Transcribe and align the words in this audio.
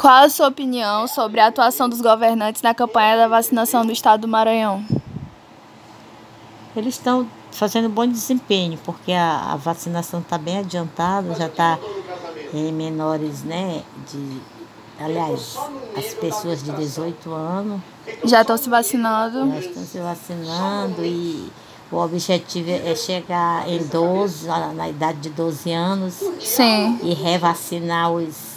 Qual 0.00 0.24
a 0.24 0.30
sua 0.30 0.48
opinião 0.48 1.06
sobre 1.06 1.40
a 1.40 1.48
atuação 1.48 1.86
dos 1.86 2.00
governantes 2.00 2.62
na 2.62 2.72
campanha 2.72 3.18
da 3.18 3.28
vacinação 3.28 3.84
do 3.84 3.92
estado 3.92 4.22
do 4.22 4.28
Maranhão? 4.28 4.82
Eles 6.74 6.94
estão 6.94 7.28
fazendo 7.52 7.86
bom 7.90 8.06
desempenho, 8.06 8.78
porque 8.82 9.12
a, 9.12 9.52
a 9.52 9.56
vacinação 9.56 10.20
está 10.20 10.38
bem 10.38 10.60
adiantada, 10.60 11.34
já 11.34 11.48
está 11.48 11.78
em 12.54 12.72
menores, 12.72 13.44
né? 13.44 13.82
De, 14.10 14.40
aliás, 14.98 15.58
as 15.94 16.14
pessoas 16.14 16.62
de 16.62 16.72
18 16.72 17.30
anos. 17.30 17.82
Já 18.24 18.40
estão 18.40 18.56
se 18.56 18.70
vacinando? 18.70 19.50
Já 19.50 19.58
estão 19.58 19.82
se 19.82 19.98
vacinando 19.98 21.04
e 21.04 21.52
o 21.92 21.96
objetivo 21.98 22.70
é 22.70 22.94
chegar 22.94 23.68
em 23.68 23.84
12, 23.84 24.46
na, 24.46 24.72
na 24.72 24.88
idade 24.88 25.18
de 25.18 25.28
12 25.28 25.70
anos. 25.72 26.14
Sim. 26.40 26.98
E 27.02 27.12
revacinar 27.12 28.10
os, 28.10 28.49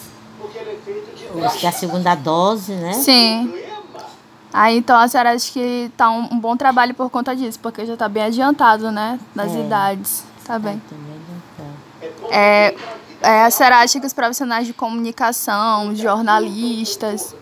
os 1.33 1.53
que 1.53 1.65
é 1.65 1.69
a 1.69 1.71
segunda 1.71 2.15
dose, 2.15 2.73
né? 2.73 2.93
Sim. 2.93 3.53
Aí 4.51 4.77
então 4.77 4.97
a 4.97 5.07
senhora 5.07 5.31
acha 5.31 5.51
que 5.51 5.91
tá 5.97 6.09
um, 6.11 6.33
um 6.33 6.39
bom 6.39 6.55
trabalho 6.55 6.93
por 6.93 7.09
conta 7.09 7.35
disso, 7.35 7.59
porque 7.59 7.85
já 7.85 7.93
está 7.93 8.07
bem 8.07 8.23
adiantado, 8.23 8.91
né? 8.91 9.19
Nas 9.33 9.55
é. 9.55 9.59
idades. 9.59 10.23
Tá 10.45 10.59
bem. 10.59 10.81
É, 12.29 12.75
é, 13.21 13.45
a 13.45 13.49
senhora 13.49 13.77
acha 13.77 13.99
que 13.99 14.05
os 14.05 14.13
profissionais 14.13 14.67
de 14.67 14.73
comunicação, 14.73 15.95
jornalistas, 15.95 17.35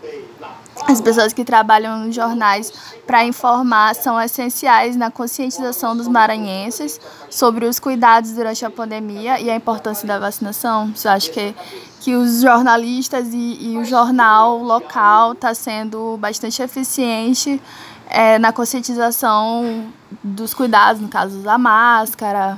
as 0.91 1.01
pessoas 1.01 1.33
que 1.33 1.45
trabalham 1.45 1.99
nos 1.99 2.13
jornais 2.13 2.71
para 3.07 3.23
informar 3.23 3.95
são 3.95 4.19
essenciais 4.19 4.95
na 4.95 5.09
conscientização 5.09 5.95
dos 5.95 6.07
maranhenses 6.07 6.99
sobre 7.29 7.65
os 7.65 7.79
cuidados 7.79 8.31
durante 8.31 8.65
a 8.65 8.69
pandemia 8.69 9.39
e 9.39 9.49
a 9.49 9.55
importância 9.55 10.07
da 10.07 10.19
vacinação? 10.19 10.91
Você 10.93 11.07
acha 11.07 11.31
que, 11.31 11.55
que 12.01 12.15
os 12.15 12.41
jornalistas 12.41 13.33
e, 13.33 13.57
e 13.71 13.77
o 13.77 13.85
jornal 13.85 14.57
local 14.57 15.33
está 15.33 15.53
sendo 15.53 16.17
bastante 16.17 16.61
eficiente 16.61 17.61
é, 18.09 18.37
na 18.37 18.51
conscientização 18.51 19.91
dos 20.21 20.53
cuidados, 20.53 21.01
no 21.01 21.07
caso 21.07 21.39
da 21.39 21.57
máscara, 21.57 22.57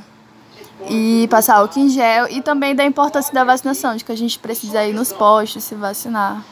e 0.90 1.28
passar 1.30 1.58
álcool 1.58 1.80
em 1.80 1.90
gel 1.90 2.28
e 2.30 2.42
também 2.42 2.76
da 2.76 2.84
importância 2.84 3.32
da 3.32 3.44
vacinação, 3.44 3.96
de 3.96 4.04
que 4.04 4.12
a 4.12 4.18
gente 4.18 4.40
precisa 4.40 4.84
ir 4.84 4.94
nos 4.94 5.14
postos 5.14 5.64
se 5.64 5.76
vacinar. 5.76 6.44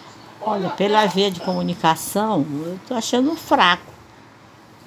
Olha, 0.41 0.69
pela 0.69 1.05
via 1.05 1.29
de 1.29 1.39
comunicação, 1.39 2.45
eu 2.65 2.75
estou 2.75 2.97
achando 2.97 3.35
fraco. 3.35 3.91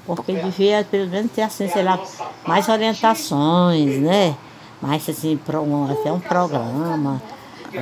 Porque 0.05 0.33
devia, 0.33 0.86
pelo 0.91 1.08
menos, 1.08 1.33
ter 1.33 1.42
assim, 1.42 1.69
sei 1.69 1.83
lá, 1.83 1.98
mais 2.47 2.69
orientações, 2.69 4.00
né? 4.00 4.36
Mais 4.82 5.08
assim, 5.08 5.38
até 5.91 6.12
um 6.12 6.20
programa, 6.20 7.22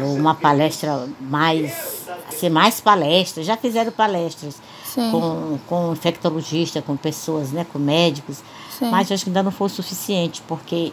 uma 0.01 0.35
palestra 0.35 1.09
mais, 1.21 2.07
assim, 2.29 2.49
mais 2.49 2.81
palestras. 2.81 3.45
Já 3.45 3.57
fizeram 3.57 3.91
palestras 3.91 4.61
Sim. 4.85 5.11
com, 5.11 5.59
com 5.67 5.93
infectologistas, 5.93 6.85
com 6.85 6.97
pessoas, 6.97 7.51
né? 7.51 7.67
Com 7.73 7.79
médicos. 7.79 8.43
Sim. 8.71 8.89
Mas 8.91 9.11
acho 9.11 9.25
que 9.25 9.31
ainda 9.31 9.43
não 9.43 9.51
foi 9.51 9.67
o 9.67 9.71
suficiente, 9.71 10.43
porque 10.47 10.93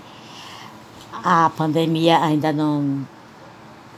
a 1.23 1.51
pandemia 1.55 2.17
ainda 2.17 2.51
não 2.51 3.05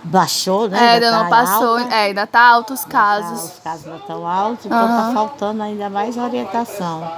baixou, 0.04 0.70
né? 0.70 0.78
É, 0.78 0.90
ainda, 0.94 1.12
não 1.12 1.24
tá 1.24 1.30
passou, 1.30 1.78
alta. 1.78 1.96
é, 1.96 2.04
ainda 2.06 2.28
tá 2.28 2.42
altos 2.42 2.80
os 2.80 2.86
casos. 2.86 3.40
Tá, 3.40 3.46
os 3.46 3.60
casos 3.60 3.86
não 3.86 3.98
estão 3.98 4.28
altos, 4.28 4.66
então 4.66 4.82
uhum. 4.82 4.88
tá 4.88 5.12
faltando 5.14 5.64
ainda 5.64 5.90
mais 5.90 6.18
orientação. 6.18 7.10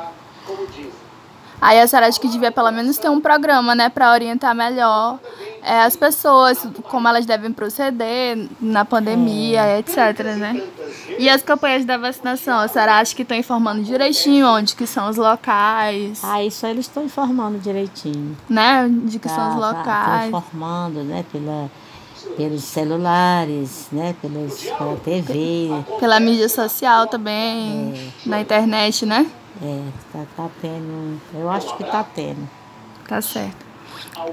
Aí 1.61 1.79
a 1.79 1.87
senhora 1.87 2.07
acha 2.07 2.19
que 2.19 2.27
devia 2.27 2.51
pelo 2.51 2.71
menos 2.71 2.97
ter 2.97 3.09
um 3.09 3.21
programa, 3.21 3.73
né, 3.73 3.87
para 3.87 4.11
orientar 4.11 4.53
melhor 4.53 5.17
é, 5.61 5.83
as 5.83 5.95
pessoas, 5.95 6.67
como 6.89 7.07
elas 7.07 7.25
devem 7.25 7.53
proceder 7.53 8.49
na 8.59 8.83
pandemia, 8.83 9.61
é. 9.63 9.79
etc, 9.79 10.35
né? 10.37 10.61
E 11.17 11.29
as 11.29 11.41
campanhas 11.41 11.85
da 11.85 11.97
vacinação, 11.97 12.59
a 12.59 12.67
senhora 12.67 12.95
acha 12.95 13.15
que 13.15 13.21
estão 13.21 13.37
informando 13.37 13.81
direitinho 13.81 14.45
onde 14.45 14.75
que 14.75 14.85
são 14.85 15.09
os 15.09 15.15
locais? 15.15 16.19
Ah, 16.21 16.43
isso 16.43 16.65
eles 16.65 16.85
estão 16.85 17.05
informando 17.05 17.57
direitinho. 17.59 18.35
Né? 18.49 18.89
De 19.05 19.17
que 19.19 19.29
tá, 19.29 19.35
são 19.35 19.49
os 19.49 19.61
tá, 19.61 19.67
locais. 19.69 20.25
Estão 20.25 20.39
informando, 20.39 21.03
né, 21.03 21.23
pela 21.31 21.71
pelos 22.37 22.63
celulares, 22.63 23.87
né? 23.91 24.15
Pelos, 24.21 24.63
pela 24.63 24.95
TV. 24.97 25.69
Pela 25.99 26.19
mídia 26.19 26.49
social 26.49 27.07
também, 27.07 27.93
é. 28.25 28.29
na 28.29 28.41
internet, 28.41 29.05
né? 29.05 29.29
É, 29.61 29.81
tá, 30.11 30.25
tá 30.35 30.49
tendo. 30.61 31.21
Eu 31.33 31.49
acho 31.49 31.75
que 31.77 31.83
tá 31.83 32.03
tendo. 32.03 32.49
Tá 33.07 33.21
certo. 33.21 33.65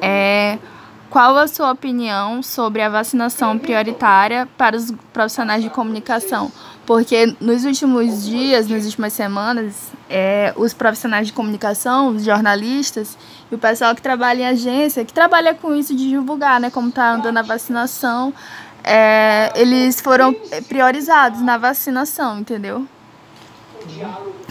É, 0.00 0.58
qual 1.10 1.36
a 1.36 1.48
sua 1.48 1.72
opinião 1.72 2.40
sobre 2.40 2.80
a 2.80 2.88
vacinação 2.88 3.58
prioritária 3.58 4.48
para 4.56 4.76
os 4.76 4.92
profissionais 5.12 5.62
de 5.62 5.68
comunicação? 5.68 6.50
Porque 6.86 7.34
nos 7.40 7.64
últimos 7.64 8.24
dias, 8.24 8.68
nas 8.68 8.84
últimas 8.84 9.12
semanas, 9.12 9.92
é, 10.08 10.54
os 10.56 10.72
profissionais 10.72 11.26
de 11.26 11.32
comunicação, 11.32 12.08
os 12.08 12.24
jornalistas 12.24 13.18
e 13.50 13.54
o 13.54 13.58
pessoal 13.58 13.94
que 13.94 14.00
trabalha 14.00 14.42
em 14.42 14.46
agência, 14.46 15.04
que 15.04 15.12
trabalha 15.12 15.52
com 15.52 15.74
isso 15.74 15.94
de 15.94 16.08
divulgar, 16.08 16.60
né, 16.60 16.70
como 16.70 16.88
está 16.88 17.12
andando 17.12 17.36
a 17.38 17.42
vacinação, 17.42 18.32
é, 18.84 19.52
eles 19.56 20.00
foram 20.00 20.32
priorizados 20.68 21.42
na 21.42 21.58
vacinação, 21.58 22.38
entendeu? 22.38 22.86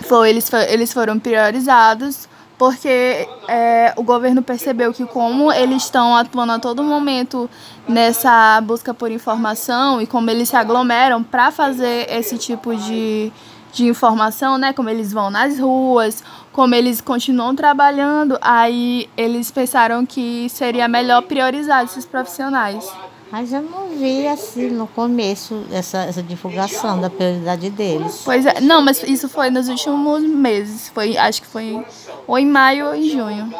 Foi, 0.08 0.30
eles, 0.30 0.52
eles 0.70 0.92
foram 0.92 1.18
priorizados 1.18 2.28
porque 2.60 3.26
é, 3.48 3.94
o 3.96 4.04
governo 4.04 4.44
percebeu 4.44 4.94
que 4.94 5.06
como 5.06 5.50
eles 5.50 5.84
estão 5.84 6.14
atuando 6.14 6.52
a 6.52 6.60
todo 6.60 6.84
momento 6.84 7.50
nessa 7.88 8.60
busca 8.60 8.94
por 8.94 9.10
informação 9.10 10.02
e 10.02 10.06
como 10.06 10.30
eles 10.30 10.50
se 10.50 10.58
aglomeram 10.58 11.24
para 11.24 11.52
fazer 11.52 12.06
esse 12.12 12.38
tipo 12.38 12.76
de, 12.76 13.32
de 13.72 13.88
informação, 13.88 14.58
né? 14.58 14.74
Como 14.74 14.90
eles 14.90 15.14
vão 15.14 15.30
nas 15.32 15.58
ruas, 15.58 16.22
como 16.52 16.76
eles 16.76 17.00
continuam 17.00 17.56
trabalhando, 17.56 18.38
aí 18.42 19.10
eles 19.16 19.50
pensaram 19.50 20.06
que 20.06 20.50
seria 20.50 20.86
melhor 20.90 21.22
priorizar 21.22 21.86
esses 21.86 22.06
profissionais. 22.06 22.92
Mas 23.32 23.54
eu 23.54 23.62
não 23.62 23.90
vi 23.90 24.28
assim 24.28 24.70
no 24.70 24.88
começo 24.88 25.64
essa, 25.72 26.00
essa 26.00 26.24
divulgação 26.24 27.00
da 27.00 27.10
prioridade 27.10 27.70
deles. 27.70 28.22
Pois 28.26 28.46
é, 28.46 28.60
não, 28.60 28.82
mas 28.82 29.04
isso 29.04 29.30
foi 29.30 29.50
nos 29.50 29.70
últimos 29.70 30.24
meses. 30.24 30.90
Foi, 30.90 31.16
acho 31.16 31.42
que 31.42 31.48
foi 31.48 31.86
ou 32.26 32.38
em 32.40 32.46
maio 32.46 32.88
ou 32.88 32.96
em 32.96 33.10
junho. 33.10 33.54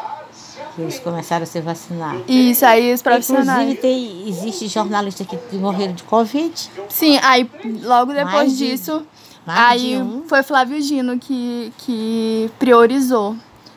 Eles 0.78 0.98
começaram 0.98 1.44
a 1.44 1.46
se 1.46 1.60
vacinar. 1.60 2.16
Isso, 2.28 2.64
aí 2.64 2.92
os 2.92 3.02
profissionais. 3.02 3.70
Inclusive, 3.70 3.80
tem, 3.80 4.28
existe 4.28 4.68
jornalista 4.68 5.24
que 5.24 5.56
morreram 5.56 5.92
de 5.92 6.02
Covid. 6.04 6.70
Sim, 6.88 7.18
aí 7.22 7.48
logo 7.82 8.12
depois 8.12 8.56
de, 8.56 8.70
disso, 8.70 9.04
aí 9.46 9.96
um. 9.96 10.24
foi 10.26 10.42
Flávio 10.42 10.80
Gino 10.80 11.18
que, 11.18 11.72
que 11.78 12.50
priorizou. 12.58 13.36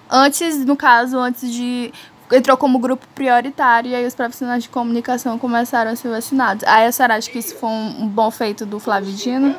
Antes, 0.10 0.64
no 0.66 0.76
caso, 0.76 1.18
antes 1.18 1.52
de 1.52 1.92
entrou 2.32 2.58
como 2.58 2.80
grupo 2.80 3.06
prioritário 3.14 3.92
e 3.92 3.96
aí 3.96 4.06
os 4.06 4.16
profissionais 4.16 4.64
de 4.64 4.70
comunicação 4.70 5.38
começaram 5.38 5.92
a 5.92 5.96
ser 5.96 6.10
vacinados. 6.10 6.64
Aí 6.66 6.86
a 6.86 6.92
senhora 6.92 7.16
acha 7.16 7.30
que 7.30 7.40
isso 7.40 7.56
foi 7.56 7.70
um, 7.70 8.08
bom 8.08 8.32
feito 8.32 8.66
do 8.66 8.80
Flávio 8.80 9.12
Dino, 9.14 9.56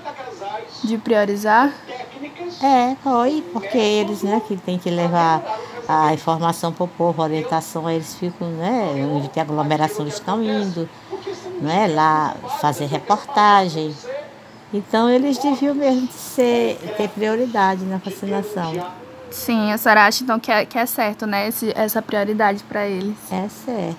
de 0.83 0.99
priorizar? 0.99 1.73
É, 2.63 2.97
foi, 3.03 3.45
porque 3.53 3.79
eles, 3.79 4.23
né, 4.23 4.41
que 4.47 4.57
tem 4.57 4.79
que 4.79 4.91
levar 4.91 5.43
a 5.87 6.15
informação 6.15 6.73
para 6.73 6.85
o 6.85 6.89
povo, 6.89 7.21
a 7.21 7.25
orientação, 7.27 7.91
eles 7.91 8.15
ficam, 8.15 8.49
né, 8.49 8.93
onde 9.13 9.29
tem 9.29 9.43
aglomeração, 9.43 10.05
eles 10.05 10.15
estão 10.15 10.43
indo, 10.43 10.89
né, 11.61 11.87
lá 11.89 12.35
fazer 12.61 12.87
reportagem. 12.87 13.95
Então 14.73 15.09
eles 15.09 15.39
deviam 15.39 15.75
mesmo 15.75 16.09
ser, 16.11 16.77
ter 16.97 17.09
prioridade 17.09 17.85
na 17.85 17.99
vacinação. 17.99 19.04
Sim, 19.35 19.73
a 19.73 19.77
senhora 19.77 20.07
acha 20.07 20.23
então 20.23 20.39
que 20.39 20.51
é, 20.51 20.65
que 20.65 20.79
é 20.79 20.87
certo, 20.87 21.27
né? 21.27 21.49
Esse, 21.49 21.73
essa 21.77 22.01
prioridade 22.01 22.63
para 22.63 22.87
eles. 22.87 23.17
É 23.33 23.49
certo. 23.49 23.99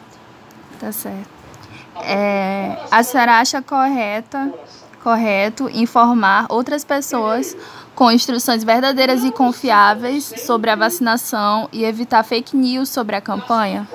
Tá 0.80 0.92
certo. 0.94 1.30
É, 2.02 2.78
a 2.90 3.04
senhora 3.04 3.40
acha 3.40 3.62
correta, 3.62 4.52
correto 5.04 5.70
informar 5.74 6.46
outras 6.50 6.86
pessoas 6.86 7.56
com 7.94 8.10
instruções 8.12 8.64
verdadeiras 8.64 9.24
e 9.24 9.32
confiáveis 9.32 10.24
sobre 10.38 10.70
a 10.70 10.76
vacinação 10.76 11.70
e 11.72 11.84
evitar 11.84 12.24
fake 12.24 12.56
news 12.56 12.90
sobre 12.90 13.16
a 13.16 13.22
campanha? 13.22 13.88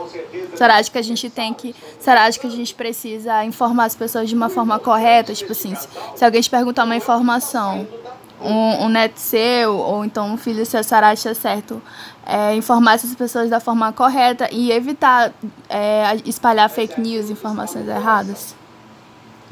A 0.53 0.56
senhora 0.56 0.76
acha 0.76 0.91
que 0.91 0.99
a 0.99 1.03
gente 1.03 1.31
tem 1.31 1.55
que. 1.55 1.75
A 1.99 2.03
senhora 2.03 2.25
acha 2.25 2.38
que 2.38 2.47
a 2.47 2.50
gente 2.50 2.75
precisa 2.75 3.43
informar 3.44 3.87
as 3.87 3.97
pessoas 3.97 4.29
de 4.29 4.35
uma 4.35 4.50
forma 4.50 4.79
correta? 4.79 5.32
Tipo 5.32 5.53
assim, 5.53 5.75
se, 5.75 5.88
se 6.17 6.25
alguém 6.25 6.43
te 6.43 6.50
perguntar 6.50 6.85
uma 6.85 6.97
informação 6.97 7.87
um, 8.41 8.85
um 8.85 8.89
neto 8.89 9.19
seu, 9.19 9.77
ou 9.77 10.05
então 10.05 10.33
um 10.33 10.37
filho 10.37 10.65
seu, 10.65 10.81
acha 10.81 11.35
certo 11.35 11.81
é, 12.27 12.55
informar 12.55 12.95
essas 12.95 13.15
pessoas 13.15 13.51
da 13.51 13.61
forma 13.61 13.93
correta 13.93 14.49
e 14.53 14.71
evitar 14.71 15.33
é, 15.69 16.17
espalhar 16.25 16.69
fake 16.71 17.01
news, 17.01 17.31
informações 17.31 17.89
erradas? 17.89 18.55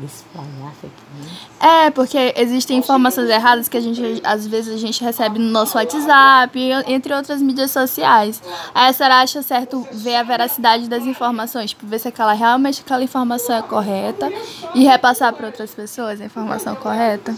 Espalhar 0.05 0.73
fake 0.81 0.95
news. 1.17 1.49
É, 1.59 1.91
porque 1.91 2.33
existem 2.37 2.79
informações 2.79 3.29
erradas 3.29 3.69
que 3.69 3.77
a 3.77 3.81
gente, 3.81 4.21
às 4.23 4.47
vezes, 4.47 4.73
a 4.73 4.79
gente 4.79 5.03
recebe 5.03 5.41
no 5.41 5.51
nosso 5.51 5.77
WhatsApp, 5.77 6.57
entre 6.87 7.13
outras 7.13 7.43
mídias 7.43 7.73
sociais. 7.73 8.41
Aí 8.73 8.91
a 8.91 8.93
senhora 8.93 9.17
acha 9.17 9.43
certo 9.43 9.87
ver 9.93 10.15
a 10.17 10.23
veracidade 10.23 10.89
das 10.89 11.05
informações, 11.05 11.71
tipo, 11.71 11.85
ver 11.85 11.99
se 11.99 12.07
aquela, 12.07 12.33
realmente 12.33 12.83
aquela 12.85 13.03
informação 13.03 13.57
é 13.57 13.63
correta 13.63 14.33
e 14.73 14.85
repassar 14.85 15.33
para 15.33 15.47
outras 15.47 15.75
pessoas 15.75 16.21
a 16.21 16.25
informação 16.25 16.77
correta? 16.77 17.35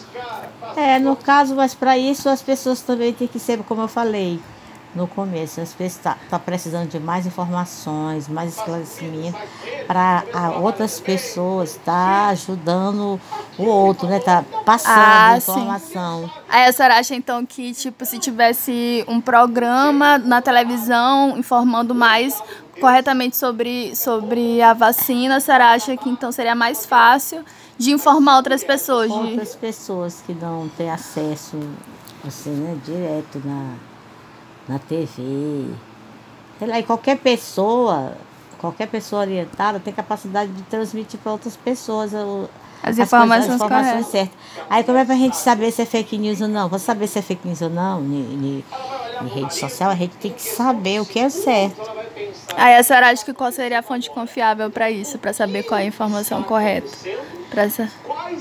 É, 0.76 0.98
no 0.98 1.16
caso, 1.16 1.54
mas 1.54 1.74
para 1.74 1.96
isso 1.96 2.28
as 2.28 2.42
pessoas 2.42 2.82
também 2.82 3.12
têm 3.12 3.26
que 3.26 3.38
ser, 3.38 3.58
como 3.64 3.80
eu 3.80 3.88
falei, 3.88 4.38
no 4.94 5.06
começo. 5.06 5.60
As 5.60 5.72
pessoas 5.72 5.96
estão 5.96 6.12
tá, 6.12 6.18
tá 6.30 6.38
precisando 6.38 6.88
de 6.88 6.98
mais 6.98 7.26
informações, 7.26 8.28
mais 8.28 8.56
esclarecimento 8.56 9.38
para 9.86 10.24
outras 10.60 11.00
pessoas 11.00 11.70
estar 11.70 11.84
tá 11.84 12.28
ajudando 12.28 13.20
o 13.58 13.64
outro, 13.64 14.08
né? 14.08 14.20
Tá 14.20 14.44
passando 14.64 14.94
ah, 14.96 15.36
informação. 15.36 16.22
Sim. 16.24 16.30
Aí 16.48 16.64
a 16.66 16.72
senhora 16.72 16.98
acha 16.98 17.14
então 17.14 17.44
que, 17.44 17.72
tipo, 17.72 18.04
se 18.04 18.18
tivesse 18.18 19.04
um 19.08 19.20
programa 19.20 20.18
na 20.18 20.42
televisão 20.42 21.36
informando 21.38 21.94
mais 21.94 22.40
corretamente 22.80 23.36
sobre, 23.36 23.94
sobre 23.94 24.62
a 24.62 24.72
vacina, 24.72 25.36
a 25.36 25.40
senhora 25.40 25.72
acha 25.72 25.96
que 25.96 26.08
então 26.08 26.32
seria 26.32 26.54
mais 26.54 26.86
fácil 26.86 27.44
de 27.76 27.92
informar 27.92 28.36
outras 28.36 28.64
pessoas? 28.64 29.10
Outras 29.10 29.52
de... 29.52 29.58
pessoas 29.58 30.22
que 30.26 30.32
não 30.32 30.68
têm 30.76 30.90
acesso, 30.90 31.58
assim, 32.26 32.50
né, 32.50 32.78
direto 32.84 33.40
na 33.44 33.74
na 34.70 34.78
TV. 34.78 35.66
Sei 36.58 36.68
lá, 36.68 36.78
e 36.78 36.82
qualquer 36.84 37.18
pessoa, 37.18 38.12
qualquer 38.58 38.86
pessoa 38.86 39.22
orientada 39.22 39.80
tem 39.80 39.92
capacidade 39.92 40.52
de 40.52 40.62
transmitir 40.62 41.18
para 41.18 41.32
outras 41.32 41.56
pessoas 41.56 42.14
as, 42.14 42.48
as 42.82 42.98
informações, 42.98 43.48
as 43.48 43.54
informações 43.56 44.06
certas. 44.06 44.36
Aí 44.68 44.84
como 44.84 44.98
é 44.98 45.04
para 45.04 45.14
a 45.14 45.18
gente 45.18 45.36
saber 45.36 45.72
se 45.72 45.82
é 45.82 45.86
fake 45.86 46.16
news 46.16 46.40
ou 46.40 46.48
não? 46.48 46.68
Para 46.68 46.78
saber 46.78 47.08
se 47.08 47.18
é 47.18 47.22
fake 47.22 47.48
news 47.48 47.62
ou 47.62 47.70
não, 47.70 48.00
em, 48.02 48.64
rede 49.34 49.54
social, 49.54 49.90
a 49.90 49.94
gente 49.94 50.16
tem 50.16 50.32
que 50.32 50.42
saber 50.42 51.00
o 51.00 51.04
que 51.04 51.18
é 51.18 51.28
certo. 51.28 51.80
Aí 52.56 52.76
a 52.76 52.82
senhora 52.82 53.10
acha 53.10 53.24
que 53.24 53.34
qual 53.34 53.50
seria 53.50 53.80
a 53.80 53.82
fonte 53.82 54.08
confiável 54.10 54.70
para 54.70 54.90
isso, 54.90 55.18
para 55.18 55.32
saber 55.32 55.62
qual 55.64 55.78
é 55.78 55.82
a 55.82 55.86
informação 55.86 56.42
correta? 56.42 56.88
Essa... 57.54 57.90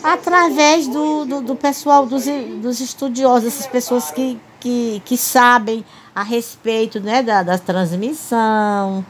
Através 0.04 0.88
do, 0.88 1.25
do, 1.25 1.42
do 1.42 1.56
pessoal, 1.56 2.06
dos, 2.06 2.25
dos 2.62 2.80
estudiosos, 2.80 3.48
essas 3.48 3.68
pessoas 3.68 4.12
que, 4.12 4.40
que, 4.60 5.02
que 5.06 5.18
sabem 5.18 5.86
a 6.14 6.24
respeito 6.24 7.00
né, 7.00 7.24
da, 7.24 7.44
da 7.44 7.58
transmissão. 7.58 9.06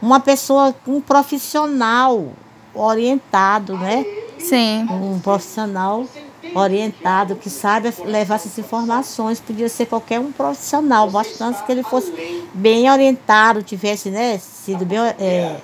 Uma 0.00 0.20
pessoa, 0.20 0.74
um 0.86 1.00
profissional 1.00 2.32
orientado, 2.74 3.76
né? 3.76 4.04
Sim. 4.38 4.86
Um 4.90 5.20
profissional 5.20 6.06
orientado 6.54 7.36
que 7.36 7.48
saiba 7.48 7.92
levar 8.04 8.36
essas 8.36 8.58
informações. 8.58 9.40
Podia 9.40 9.68
ser 9.68 9.86
qualquer 9.86 10.18
um 10.18 10.32
profissional, 10.32 11.08
bastante 11.10 11.62
que 11.64 11.72
ele 11.72 11.82
fosse 11.82 12.12
bem 12.52 12.90
orientado, 12.90 13.62
tivesse 13.62 14.10
né, 14.10 14.38
sido 14.38 14.84
bem. 14.84 14.98
É... 14.98 15.56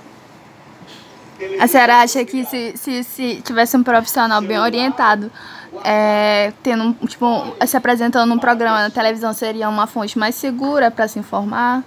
A 1.61 1.69
senhora 1.69 1.99
acha 2.02 2.25
que 2.25 2.44
se, 2.44 2.76
se, 2.76 3.05
se 3.05 3.43
tivesse 3.43 3.76
um 3.76 3.82
profissional 3.82 4.40
bem 4.43 4.58
orientado, 4.58 5.31
é, 5.84 6.52
tendo, 6.62 6.94
tipo, 7.06 7.26
se 7.66 7.76
apresentando 7.76 8.28
num 8.28 8.38
programa 8.38 8.82
na 8.82 8.90
televisão 8.90 9.32
seria 9.32 9.68
uma 9.68 9.86
fonte 9.86 10.18
mais 10.18 10.34
segura 10.34 10.90
para 10.90 11.08
se 11.08 11.18
informar? 11.18 11.82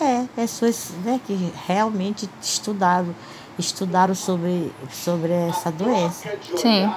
É, 0.00 0.24
pessoas 0.34 0.92
né, 1.04 1.20
que 1.26 1.52
realmente 1.66 2.28
estudaram, 2.40 3.14
estudaram 3.58 4.14
sobre, 4.14 4.72
sobre 4.90 5.32
essa 5.32 5.70
doença. 5.70 6.30
Sim. 6.56 6.92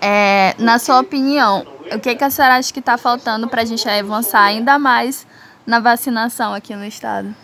É, 0.00 0.54
na 0.58 0.78
sua 0.78 1.00
opinião, 1.00 1.66
o 1.92 1.98
que, 1.98 2.14
que 2.14 2.24
a 2.24 2.30
senhora 2.30 2.56
acha 2.56 2.72
que 2.72 2.80
está 2.80 2.96
faltando 2.96 3.48
para 3.48 3.62
a 3.62 3.64
gente 3.64 3.88
avançar 3.88 4.42
ainda 4.42 4.78
mais 4.78 5.26
na 5.66 5.80
vacinação 5.80 6.54
aqui 6.54 6.74
no 6.74 6.84
estado? 6.84 7.34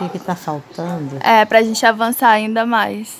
O 0.00 0.08
que 0.08 0.16
está 0.16 0.34
faltando? 0.34 1.18
É, 1.20 1.44
para 1.44 1.58
a 1.60 1.62
gente 1.62 1.84
avançar 1.84 2.30
ainda 2.30 2.64
mais. 2.66 3.16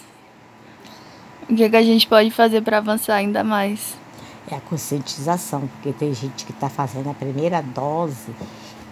O 1.48 1.54
que, 1.54 1.68
que 1.68 1.76
a 1.76 1.82
gente 1.82 2.06
pode 2.06 2.30
fazer 2.30 2.62
para 2.62 2.78
avançar 2.78 3.14
ainda 3.14 3.44
mais? 3.44 3.96
É 4.50 4.56
a 4.56 4.60
conscientização, 4.60 5.68
porque 5.68 5.92
tem 5.92 6.12
gente 6.14 6.44
que 6.44 6.52
está 6.52 6.68
fazendo 6.68 7.10
a 7.10 7.14
primeira 7.14 7.62
dose, 7.62 8.34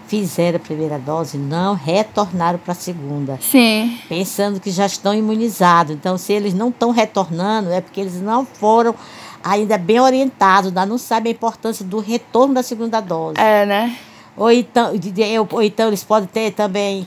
fizeram 0.06 0.56
a 0.56 0.60
primeira 0.60 0.98
dose, 0.98 1.38
não 1.38 1.74
retornaram 1.74 2.58
para 2.58 2.72
a 2.72 2.74
segunda. 2.74 3.38
Sim. 3.40 3.98
Pensando 4.08 4.60
que 4.60 4.70
já 4.70 4.86
estão 4.86 5.14
imunizados. 5.14 5.94
Então, 5.94 6.18
se 6.18 6.32
eles 6.32 6.54
não 6.54 6.68
estão 6.68 6.90
retornando, 6.90 7.70
é 7.70 7.80
porque 7.80 8.00
eles 8.00 8.20
não 8.20 8.44
foram 8.44 8.94
ainda 9.42 9.76
bem 9.76 9.98
orientados, 9.98 10.68
ainda 10.68 10.86
não 10.86 10.98
sabem 10.98 11.32
a 11.32 11.34
importância 11.34 11.84
do 11.84 11.98
retorno 11.98 12.54
da 12.54 12.62
segunda 12.62 13.00
dose. 13.00 13.38
É, 13.38 13.66
né? 13.66 13.96
Ou 14.36 14.50
então, 14.50 14.92
ou 15.50 15.62
então 15.62 15.88
eles 15.88 16.02
podem 16.02 16.28
ter 16.28 16.52
também 16.52 17.06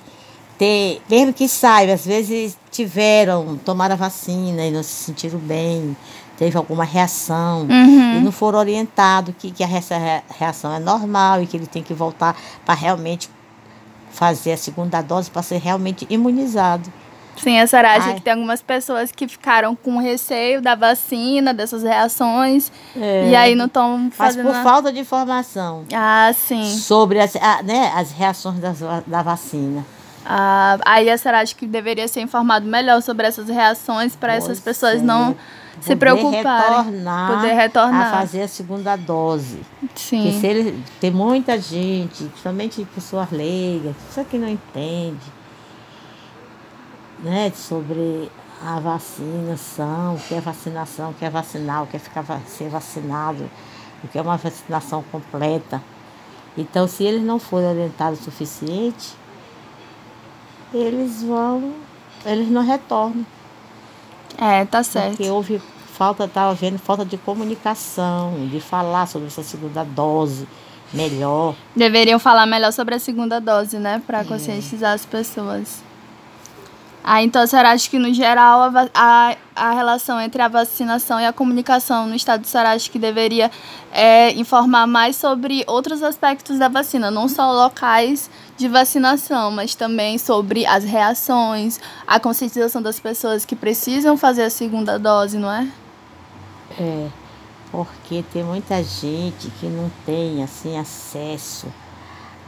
ter, 0.58 1.02
mesmo 1.10 1.34
que 1.34 1.48
saiba, 1.48 1.94
às 1.94 2.06
vezes 2.06 2.58
tiveram, 2.72 3.58
tomaram 3.58 3.94
a 3.94 3.98
vacina 3.98 4.66
e 4.66 4.72
não 4.72 4.84
se 4.84 5.06
sentiram 5.06 5.40
bem, 5.40 5.96
teve 6.38 6.58
alguma 6.58 6.84
reação 6.84 7.62
uhum. 7.62 8.18
e 8.18 8.22
não 8.22 8.32
foram 8.32 8.60
orientados 8.60 9.34
que, 9.38 9.52
que 9.52 9.64
essa 9.64 9.96
reação 10.38 10.74
é 10.74 10.80
normal 10.80 11.42
e 11.42 11.48
que 11.48 11.58
ele 11.58 11.68
tem 11.68 11.84
que 11.84 11.94
voltar 11.94 12.36
para 12.66 12.76
realmente 12.76 13.30
fazer 14.12 14.54
a 14.54 14.58
segunda 14.58 15.02
dose 15.02 15.30
para 15.30 15.42
ser 15.42 15.58
realmente 15.58 16.08
imunizado. 16.10 16.92
Sim, 17.38 17.60
a 17.60 17.68
Sarage 17.68 18.16
que 18.16 18.22
tem 18.22 18.34
algumas 18.34 18.62
pessoas 18.62 19.12
que 19.12 19.28
ficaram 19.28 19.76
com 19.76 19.98
receio 19.98 20.62
da 20.62 20.76
vacina, 20.76 21.54
dessas 21.54 21.84
reações, 21.84 22.72
é. 22.96 23.30
e 23.30 23.36
aí 23.36 23.56
não 23.56 23.66
estão 23.66 24.10
fazendo... 24.12 24.46
Mas 24.46 24.58
por 24.58 24.64
falta 24.64 24.92
de 24.92 25.00
informação. 25.00 25.84
Ah, 25.94 26.32
sim. 26.34 26.64
Sobre 26.78 27.20
as, 27.20 27.34
né, 27.64 27.92
as 27.96 28.12
reações 28.12 28.60
da, 28.60 28.74
da 29.06 29.22
vacina. 29.22 29.86
Ah, 30.26 30.80
aí 30.84 31.10
a 31.10 31.18
Sarage 31.18 31.54
que 31.54 31.68
deveria 31.68 32.08
ser 32.08 32.22
informado 32.22 32.66
melhor 32.66 33.02
sobre 33.02 33.28
essas 33.28 33.48
reações 33.48 34.16
para 34.16 34.34
essas 34.34 34.60
pessoas 34.60 35.02
não 35.02 35.36
se 35.80 35.96
preocuparem. 35.96 36.78
Retornar 36.78 37.32
poder 37.32 37.54
retornar. 37.54 38.08
A 38.08 38.18
fazer 38.20 38.42
a 38.42 38.48
segunda 38.48 38.96
dose. 38.96 39.60
Sim. 39.94 40.24
Porque 40.24 40.40
se 40.40 40.48
ele, 40.48 40.84
tem 41.00 41.12
muita 41.12 41.60
gente, 41.60 42.24
principalmente 42.24 42.84
pessoas 42.96 43.30
leigas, 43.30 43.96
pessoa 44.08 44.26
que 44.26 44.38
não 44.40 44.50
entende 44.50 45.36
né, 47.20 47.52
sobre 47.56 48.30
a 48.62 48.80
vacinação, 48.80 50.16
o 50.16 50.20
que 50.20 50.36
é 50.36 50.42
vacinação, 50.42 51.12
o 51.12 51.14
que 51.14 51.26
é 51.26 51.30
vacinar, 51.30 51.84
o 51.84 51.88
que 51.88 51.98
é 51.98 52.00
ficar, 52.00 52.24
ser 52.48 52.70
vacinado, 52.70 53.50
o 54.04 54.08
que 54.08 54.18
é 54.18 54.22
uma 54.22 54.38
vacinação 54.38 55.04
completa. 55.12 55.82
Então, 56.58 56.88
se 56.88 57.04
eles 57.04 57.22
não 57.22 57.38
forem 57.38 57.70
orientados 57.70 58.22
o 58.22 58.24
suficiente, 58.24 59.14
eles 60.74 61.22
vão, 61.24 61.74
eles 62.26 62.50
não 62.50 62.64
retornam. 62.64 63.26
É, 64.38 64.66
tá 64.66 64.84
certo. 64.84 65.18
Porque 65.18 65.30
houve 65.30 65.62
falta, 65.94 66.26
estava 66.26 66.54
vendo 66.54 66.78
falta 66.78 67.06
de 67.06 67.18
comunicação, 67.18 68.48
de 68.50 68.60
falar 68.60 69.08
sobre 69.08 69.28
essa 69.28 69.44
segunda 69.44 69.84
dose 69.84 70.48
melhor. 70.94 71.56
Deveriam 71.76 72.20
falar 72.20 72.46
melhor 72.46 72.72
sobre 72.72 72.96
a 72.96 73.00
segunda 73.00 73.40
dose, 73.40 73.78
né, 73.78 74.02
para 74.06 74.20
é. 74.22 74.24
conscientizar 74.24 74.94
as 74.94 75.06
pessoas. 75.06 75.84
Ah, 77.08 77.22
então 77.22 77.44
a 77.44 77.46
senhora 77.46 77.70
acha 77.70 77.88
que, 77.88 78.00
no 78.00 78.12
geral, 78.12 78.62
a, 78.62 78.90
a, 78.96 79.38
a 79.56 79.72
relação 79.74 80.20
entre 80.20 80.42
a 80.42 80.48
vacinação 80.48 81.20
e 81.20 81.26
a 81.28 81.32
comunicação 81.32 82.08
no 82.08 82.16
estado 82.16 82.42
do 82.42 82.48
Ceará 82.48 82.72
acha 82.72 82.90
que 82.90 82.98
deveria 82.98 83.52
é, 83.92 84.32
informar 84.32 84.88
mais 84.88 85.16
sobre 85.16 85.64
outros 85.68 86.02
aspectos 86.02 86.58
da 86.58 86.68
vacina, 86.68 87.12
não 87.12 87.30
só 87.30 87.52
locais 87.52 88.28
de 88.58 88.68
vacinação, 88.68 89.52
mas 89.52 89.76
também 89.76 90.18
sobre 90.18 90.66
as 90.66 90.84
reações, 90.84 91.80
a 92.08 92.20
conscientização 92.20 92.82
das 92.82 93.00
pessoas 93.00 93.46
que 93.46 93.56
precisam 93.56 94.18
fazer 94.18 94.42
a 94.42 94.50
segunda 94.50 94.98
dose, 94.98 95.38
não 95.38 95.52
é? 95.52 95.68
É, 96.80 97.08
porque 97.72 98.26
tem 98.34 98.44
muita 98.44 98.84
gente 98.84 99.52
que 99.60 99.68
não 99.68 99.92
tem 100.08 100.42
assim 100.44 100.76
acesso 100.76 101.68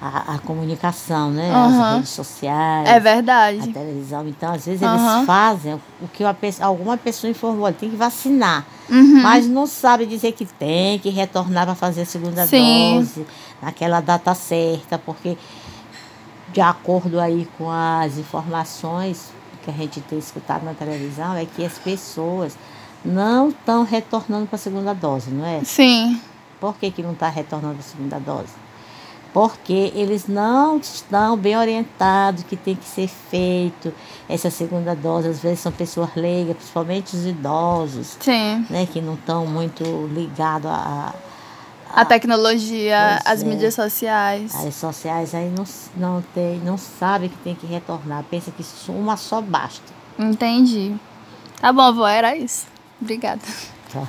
à, 0.01 0.35
à 0.35 0.39
comunicação, 0.39 1.31
né? 1.31 1.51
Uhum. 1.51 1.83
As 1.83 1.95
redes 1.95 2.09
sociais. 2.09 2.87
É 2.87 2.99
verdade. 2.99 3.69
A 3.69 3.73
televisão. 3.73 4.27
Então, 4.27 4.53
às 4.53 4.65
vezes, 4.65 4.81
uhum. 4.81 5.15
eles 5.15 5.25
fazem 5.25 5.73
o 6.01 6.07
que 6.07 6.23
uma 6.23 6.35
alguma 6.61 6.97
pessoa 6.97 7.29
informou, 7.31 7.71
tem 7.73 7.89
que 7.89 7.95
vacinar. 7.95 8.65
Uhum. 8.89 9.21
Mas 9.21 9.47
não 9.47 9.65
sabe 9.67 10.05
dizer 10.05 10.31
que 10.33 10.45
tem 10.45 10.99
que 10.99 11.09
retornar 11.09 11.65
para 11.65 11.75
fazer 11.75 12.01
a 12.01 12.05
segunda 12.05 12.45
Sim. 12.45 12.95
dose 12.95 13.25
naquela 13.61 13.99
data 13.99 14.33
certa, 14.33 14.97
porque 14.97 15.37
de 16.53 16.61
acordo 16.61 17.19
aí 17.19 17.47
com 17.57 17.69
as 17.69 18.17
informações 18.17 19.31
que 19.63 19.69
a 19.69 19.73
gente 19.73 19.99
tem 20.01 20.17
escutado 20.17 20.63
na 20.63 20.73
televisão, 20.73 21.35
é 21.35 21.45
que 21.45 21.65
as 21.65 21.77
pessoas 21.77 22.57
não 23.03 23.49
estão 23.49 23.83
retornando 23.83 24.47
para 24.47 24.55
a 24.55 24.59
segunda 24.59 24.93
dose, 24.93 25.29
não 25.29 25.45
é? 25.45 25.61
Sim. 25.63 26.21
Por 26.59 26.75
que, 26.75 26.89
que 26.89 27.03
não 27.03 27.11
está 27.11 27.29
retornando 27.29 27.75
para 27.75 27.83
a 27.83 27.89
segunda 27.89 28.19
dose? 28.19 28.66
Porque 29.33 29.91
eles 29.95 30.27
não 30.27 30.77
estão 30.77 31.37
bem 31.37 31.57
orientados 31.57 32.43
que 32.43 32.55
tem 32.55 32.75
que 32.75 32.85
ser 32.85 33.07
feito 33.07 33.93
essa 34.27 34.49
segunda 34.49 34.95
dose. 34.95 35.27
Às 35.27 35.39
vezes 35.39 35.59
são 35.59 35.71
pessoas 35.71 36.09
leigas, 36.15 36.55
principalmente 36.57 37.15
os 37.15 37.25
idosos, 37.25 38.17
Sim. 38.19 38.65
né, 38.69 38.87
que 38.91 39.01
não 39.01 39.13
estão 39.13 39.45
muito 39.45 39.83
ligados 40.13 40.69
a, 40.69 41.13
A 41.93 42.05
tecnologia, 42.05 43.19
Pois 43.23 43.33
as 43.33 43.43
é. 43.43 43.45
mídias 43.45 43.73
sociais. 43.75 44.53
as 44.55 44.75
sociais, 44.75 45.33
aí 45.33 45.49
não, 45.49 45.65
não, 45.95 46.21
tem, 46.33 46.59
não 46.59 46.77
sabe 46.77 47.29
que 47.29 47.37
tem 47.37 47.55
que 47.55 47.65
retornar, 47.65 48.23
pensa 48.29 48.51
que 48.51 48.63
uma 48.91 49.15
só 49.17 49.41
basta. 49.41 49.93
Entendi. 50.19 50.95
Tá 51.61 51.71
bom, 51.71 51.93
vó, 51.93 52.07
era 52.07 52.35
isso. 52.35 52.65
Obrigada. 53.01 53.41
Tá? 53.91 54.03